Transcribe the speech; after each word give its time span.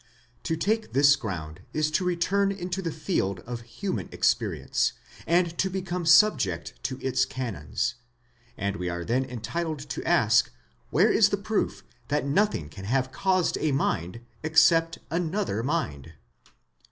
To 0.45 0.55
take 0.57 0.93
this 0.93 1.15
ground 1.15 1.61
is 1.73 1.91
to 1.91 2.03
return 2.03 2.51
into 2.51 2.81
the 2.81 2.91
field 2.91 3.41
of 3.41 3.61
human 3.61 4.09
experience, 4.11 4.93
and 5.27 5.55
to 5.59 5.69
become 5.69 6.07
subject 6.07 6.73
to 6.85 6.97
its 7.03 7.23
canons, 7.23 7.93
and 8.57 8.77
we 8.77 8.89
are 8.89 9.05
then 9.05 9.23
entitled 9.23 9.77
to 9.89 10.03
ask 10.03 10.49
where 10.89 11.11
is 11.11 11.29
the 11.29 11.37
proof 11.37 11.83
that 12.07 12.25
nothing 12.25 12.67
can 12.67 12.85
have 12.85 13.11
caused 13.11 13.59
a 13.59 13.71
mind 13.73 14.21
except 14.41 14.97
another 15.11 15.61
mind. 15.61 16.13